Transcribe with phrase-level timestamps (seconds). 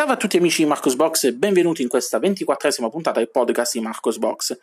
[0.00, 3.74] Salve a tutti amici di Marcos Box e benvenuti in questa ventiquattresima puntata del podcast
[3.74, 4.58] di Marcos Box.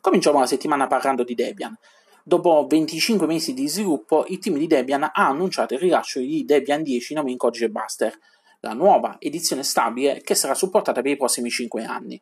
[0.00, 1.76] Cominciamo la settimana parlando di Debian.
[2.22, 6.82] Dopo 25 mesi di sviluppo, il team di Debian ha annunciato il rilascio di Debian
[6.82, 8.18] 10 nome in codice Buster,
[8.60, 12.18] la nuova edizione stabile che sarà supportata per i prossimi 5 anni.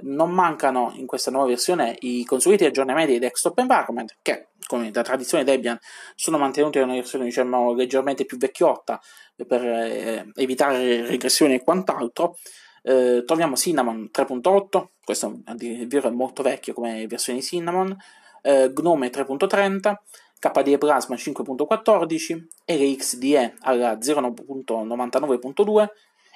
[0.00, 5.02] Non mancano in questa nuova versione i consueti aggiornamenti di desktop environment che, come da
[5.02, 5.78] tradizione Debian,
[6.14, 8.98] sono mantenuti in una versione diciamo, leggermente più vecchiotta
[9.46, 12.38] per eh, evitare regressioni e quant'altro.
[12.82, 17.94] Eh, troviamo Cinnamon 3.8, questo a dire è molto vecchio come versione di Cinnamon,
[18.40, 19.94] eh, Gnome 3.30,
[20.38, 25.86] KDE Plasma 5.14, RxDE alla 0.99.2,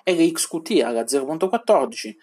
[0.04, 2.14] RxQt alla 0.14,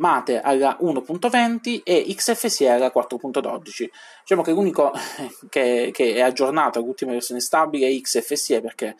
[0.00, 3.88] Mate alla 1.20 e XFCE alla 4.12.
[4.22, 4.92] Diciamo che l'unico
[5.50, 8.96] che, che è aggiornato all'ultima versione stabile è XFCE perché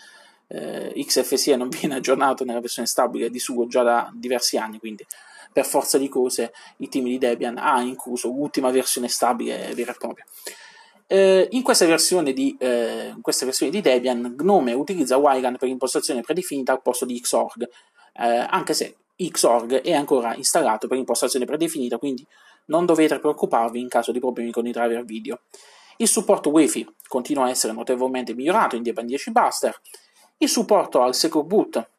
[0.48, 5.06] eh, XFCE non viene aggiornato nella versione stabile di suo già da diversi anni, quindi
[5.52, 9.96] per forza di cose il team di Debian ha incluso l'ultima versione stabile vera e
[9.98, 10.24] propria.
[11.06, 16.20] Eh, in, questa versione di, eh, questa versione di Debian Gnome utilizza Wayland per impostazione
[16.20, 18.96] predefinita al posto di Xorg, eh, anche se
[19.28, 22.26] Xorg è ancora installato per impostazione predefinita, quindi
[22.66, 25.40] non dovete preoccuparvi in caso di problemi con i driver video.
[25.96, 29.78] Il supporto Wi-Fi continua a essere notevolmente migliorato in Debian 10 Buster.
[30.38, 31.90] Il supporto al Secure Boot,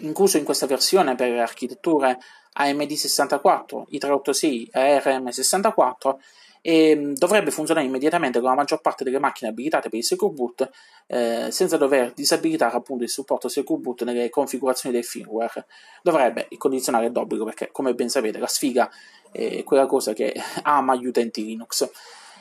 [0.00, 2.18] incluso in questa versione per architetture
[2.58, 6.16] AMD64, i386 e ARM64,
[6.62, 10.32] e mm, dovrebbe funzionare immediatamente con la maggior parte delle macchine abilitate per il Secure
[10.32, 10.70] Boot
[11.06, 15.66] eh, senza dover disabilitare appunto il supporto Secure Boot nelle configurazioni del firmware.
[16.02, 18.90] Dovrebbe condizionare d'obbligo perché come ben sapete la sfiga
[19.32, 21.88] è quella cosa che ama gli utenti Linux.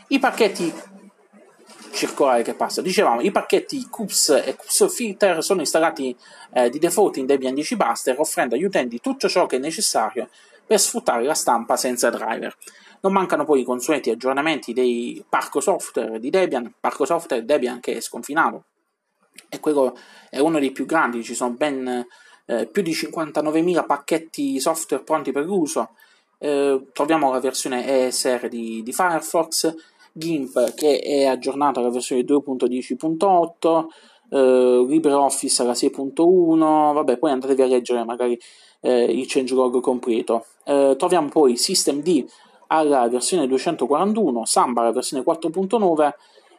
[0.09, 0.73] I pacchetti
[1.92, 2.81] circolare che passa.
[2.81, 6.16] Dicevamo i pacchetti CUPS e CUPS Filter sono installati
[6.54, 10.30] eh, di default in Debian 10 Buster offrendo agli utenti tutto ciò che è necessario
[10.65, 12.55] per sfruttare la stampa senza driver
[13.02, 17.98] non mancano poi i consueti aggiornamenti dei parco software di Debian, parco software Debian che
[17.98, 18.65] è sconfinato
[19.48, 19.98] e quello
[20.30, 22.05] è uno dei più grandi, ci sono ben
[22.45, 25.89] eh, più di 59.000 pacchetti software pronti per uso.
[26.38, 29.73] Eh, troviamo la versione ESR di, di, Firefox,
[30.11, 33.86] GIMP che è aggiornato alla versione 2.10.8,
[34.32, 38.39] eh, LibreOffice alla 6.1, vabbè poi andatevi a leggere magari
[38.82, 40.45] eh, il changelog completo.
[40.64, 42.26] Eh, troviamo poi Systemd
[42.72, 46.12] alla versione 241, Samba alla versione 4.9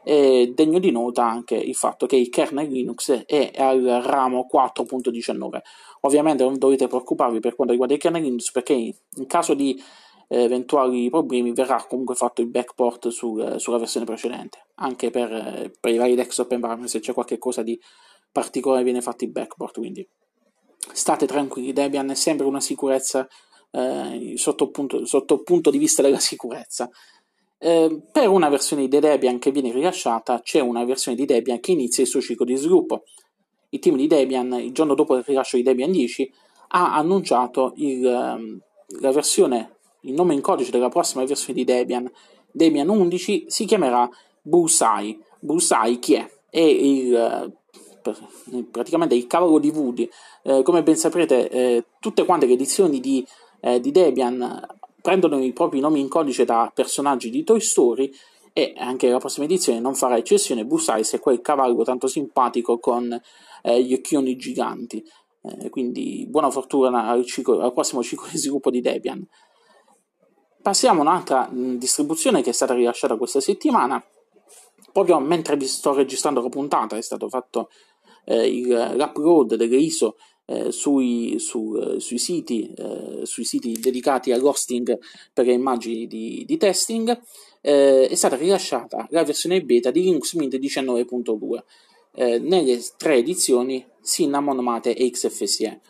[0.03, 5.60] e degno di nota anche il fatto che il kernel Linux è al ramo 4.19.
[6.03, 9.81] Ovviamente non dovete preoccuparvi per quanto riguarda il kernel Linux perché in caso di
[10.28, 15.92] eh, eventuali problemi verrà comunque fatto il backport sul, sulla versione precedente, anche per, per
[15.92, 17.78] i vari desktop environment se c'è qualche cosa di
[18.32, 20.09] particolare viene fatto il backport, quindi
[20.92, 23.28] state tranquilli, Debian è sempre una sicurezza
[23.70, 26.91] eh, sotto, punto, sotto punto di vista della sicurezza.
[27.58, 31.72] Eh, per una versione di Debian che viene rilasciata c'è una versione di Debian che
[31.72, 33.04] inizia il suo ciclo di sviluppo.
[33.70, 36.32] Il team di Debian, il giorno dopo il rilascio di Debian 10,
[36.69, 38.60] ha annunciato il, ehm,
[39.00, 42.10] la versione, il nome in codice della prossima versione di Debian,
[42.50, 44.09] Debian 11, si chiamerà
[44.42, 45.19] Bullseye.
[45.38, 46.28] Bullseye chi è?
[46.48, 47.54] È il,
[48.70, 50.09] praticamente il cavolo di Woody.
[50.42, 53.25] Eh, come ben saprete, eh, tutte quante le edizioni di
[53.60, 58.12] eh, di Debian prendono i propri nomi in codice da personaggi di Toy Story
[58.53, 60.65] e anche la prossima edizione non farà eccezione.
[60.65, 63.19] Busais è quel cavallo tanto simpatico con
[63.62, 65.04] eh, gli occhioni giganti.
[65.43, 69.26] Eh, quindi buona fortuna al, ciclo, al, prossimo ciclo di sviluppo di Debian.
[70.60, 74.03] Passiamo a un'altra mh, distribuzione che è stata rilasciata questa settimana.
[74.92, 77.71] Proprio mentre vi sto registrando la puntata è stato fatto
[78.25, 80.16] eh, il, l'upload delle ISO
[80.50, 84.98] eh, sui, su, eh, sui, siti, eh, sui, siti, dedicati all'hosting
[85.32, 87.20] per le immagini di, di testing,
[87.60, 91.62] eh, è stata rilasciata la versione beta di Linux Mint 19.2
[92.14, 95.80] eh, nelle tre edizioni Cinnamon, Mate e XFCE.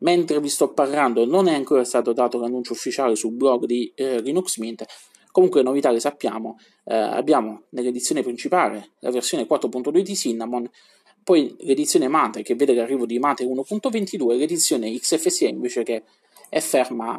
[0.00, 4.56] Mentre vi sto parlando non è ancora stato dato l'annuncio ufficiale sul blog di Linux
[4.56, 4.86] Mint,
[5.32, 10.68] Comunque, novità le sappiamo, eh, abbiamo nell'edizione principale la versione 4.2 di Cinnamon
[11.22, 16.02] poi l'edizione Mate che vede l'arrivo di Mate 1.22 e l'edizione XFCE invece che
[16.48, 17.16] è ferma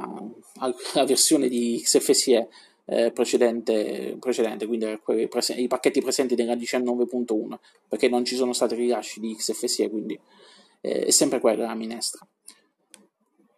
[0.57, 2.49] alla versione di XFCE
[2.85, 4.99] eh, precedente, precedente, quindi
[5.55, 7.55] i pacchetti presenti nella 19.1
[7.87, 10.19] perché non ci sono stati rilasci di XFCE quindi
[10.81, 12.27] eh, è sempre quella la minestra.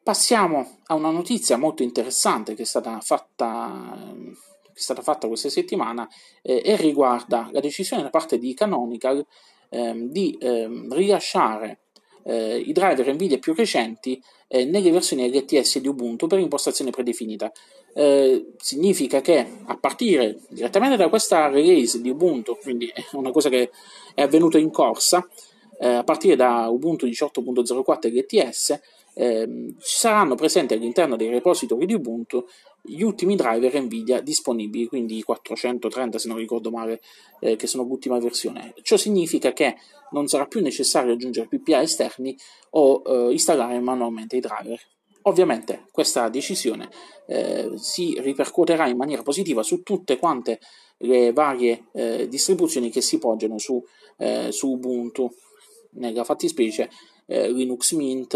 [0.04, 4.14] Passiamo a una notizia molto interessante che è stata fatta,
[4.62, 6.08] che è stata fatta questa settimana
[6.42, 9.26] eh, e riguarda la decisione da parte di Canonical
[9.74, 11.80] ehm, di ehm, rilasciare
[12.26, 17.52] eh, i driver NVIDIA più recenti eh, nelle versioni LTS di Ubuntu per impostazione predefinita.
[17.96, 23.50] Eh, significa che a partire direttamente da questa release di Ubuntu, quindi è una cosa
[23.50, 23.72] che
[24.14, 25.28] è avvenuta in corsa,
[25.80, 28.80] eh, a partire da Ubuntu 18.04 LTS,
[29.16, 32.46] eh, ci saranno presenti all'interno dei repository di Ubuntu
[32.86, 37.02] gli ultimi driver Nvidia disponibili, quindi i 430 se non ricordo male,
[37.40, 38.74] eh, che sono l'ultima versione.
[38.82, 39.78] Ciò significa che
[40.12, 42.38] non sarà più necessario aggiungere PPA esterni
[42.72, 44.80] o eh, installare manualmente i driver.
[45.24, 46.90] Ovviamente questa decisione
[47.28, 50.60] eh, si ripercuoterà in maniera positiva su tutte quante
[50.98, 53.82] le varie eh, distribuzioni che si poggiano su,
[54.18, 55.34] eh, su Ubuntu,
[55.94, 56.90] nella fattispecie
[57.26, 58.30] eh, Linux Mint,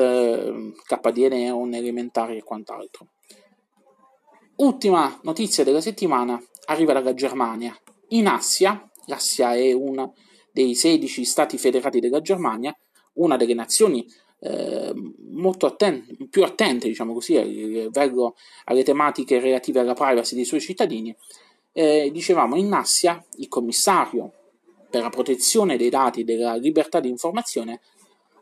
[0.83, 3.07] KDE Neon, Elementari e quant'altro.
[4.57, 7.77] Ultima notizia della settimana arriva dalla Germania.
[8.09, 10.15] In Assia, l'Assia è uno
[10.51, 12.75] dei 16 stati federati della Germania,
[13.13, 14.05] una delle nazioni
[14.39, 14.93] eh,
[15.31, 21.15] molto attente, più attente, diciamo così, verso alle tematiche relative alla privacy dei suoi cittadini.
[21.71, 24.31] Eh, dicevamo, in Assia il commissario
[24.89, 27.81] per la protezione dei dati e della libertà di informazione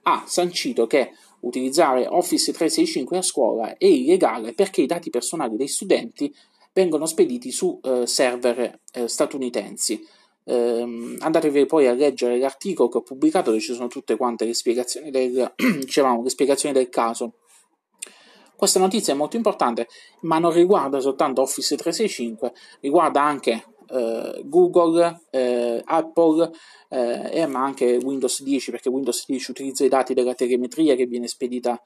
[0.03, 1.11] ha sancito che
[1.41, 6.33] utilizzare Office 365 a scuola è illegale perché i dati personali dei studenti
[6.73, 10.05] vengono spediti su eh, server eh, statunitensi.
[10.43, 14.53] Eh, andatevi poi a leggere l'articolo che ho pubblicato dove ci sono tutte quante le
[14.53, 17.35] spiegazioni del, dicevamo, le spiegazioni del caso.
[18.55, 19.87] Questa notizia è molto importante,
[20.21, 26.51] ma non riguarda soltanto Office 365, riguarda anche eh, Google, eh, Apple
[26.89, 31.05] eh, e ma anche Windows 10 perché Windows 10 utilizza i dati della telemetria che
[31.05, 31.81] viene spedita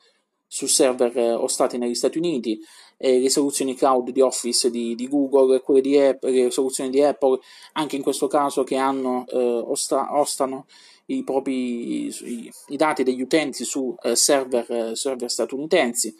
[0.52, 2.60] su server eh, ostati negli Stati Uniti,
[3.02, 7.02] e le soluzioni cloud di Office di, di Google, quelle di Apple, le soluzioni di
[7.02, 7.40] Apple,
[7.74, 10.66] anche in questo caso che hanno, eh, osta, ostano
[11.06, 16.14] i propri i, i, dati degli utenti su eh, server, eh, server statunitensi.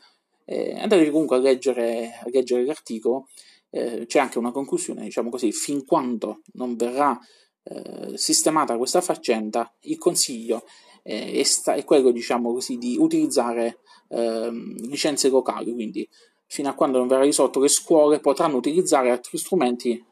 [0.46, 3.28] Eh, andatevi comunque a leggere, a leggere l'articolo
[3.72, 7.18] eh, c'è anche una conclusione, diciamo così, fin quando non verrà
[7.64, 10.64] eh, sistemata questa faccenda, il consiglio
[11.04, 13.80] eh, è, sta- è, quello, diciamo così, di utilizzare
[14.10, 16.08] ehm, licenze locali, quindi
[16.46, 20.04] fino a quando non verrà risolto le scuole potranno utilizzare altri strumenti,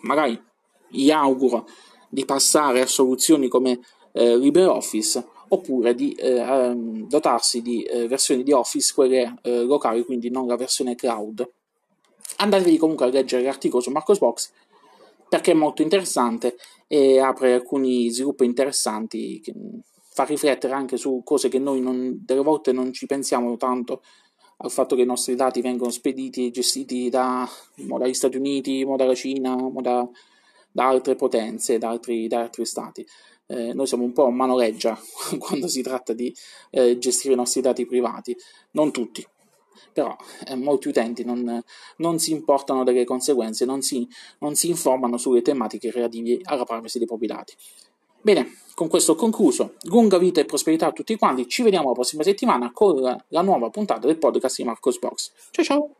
[0.00, 0.40] magari
[0.88, 1.66] gli auguro
[2.08, 3.78] di passare a soluzioni come
[4.12, 10.30] eh, LibreOffice oppure di eh, ehm, dotarsi di eh, versioni di Office, quelle locali, quindi
[10.30, 11.48] non la versione cloud.
[12.36, 14.50] Andatevi comunque a leggere l'articolo su Marcosbox
[15.28, 16.56] perché è molto interessante
[16.86, 19.52] e apre alcuni sviluppi interessanti che
[20.10, 24.02] fa riflettere anche su cose che noi non, delle volte non ci pensiamo tanto
[24.58, 29.14] al fatto che i nostri dati vengono spediti e gestiti da, dagli Stati Uniti, dalla
[29.14, 30.08] Cina, da,
[30.70, 33.04] da altre potenze, da altri, da altri stati.
[33.46, 34.98] Eh, noi siamo un po' manoleggia
[35.38, 36.34] quando si tratta di
[36.70, 38.36] eh, gestire i nostri dati privati,
[38.70, 39.26] non tutti,
[39.92, 40.16] però
[40.46, 41.62] eh, molti utenti non,
[41.96, 44.08] non, si importano delle conseguenze, non si,
[44.40, 47.54] non si informano sulle tematiche relative alla privacy dei propri dati.
[48.20, 49.74] Bene, con questo ho concluso.
[49.82, 51.46] Lunga vita e prosperità a tutti quanti.
[51.46, 55.32] Ci vediamo la prossima settimana con la, la nuova puntata del podcast di Marcos Box.
[55.50, 55.90] Ciao ciao!